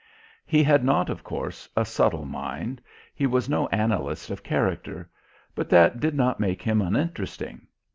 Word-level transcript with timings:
He 0.47 0.63
had 0.63 0.83
not, 0.83 1.11
of 1.11 1.23
course, 1.23 1.69
a 1.77 1.85
subtle 1.85 2.25
mind 2.25 2.81
he 3.13 3.27
was 3.27 3.47
no 3.47 3.67
analyst 3.67 4.31
of 4.31 4.41
character 4.41 5.07
but 5.53 5.69
that 5.69 5.99
did 5.99 6.15
not 6.15 6.39
make 6.39 6.63
him 6.63 6.81
uninteresting. 6.81 7.67